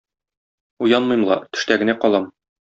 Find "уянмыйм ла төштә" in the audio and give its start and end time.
0.85-1.81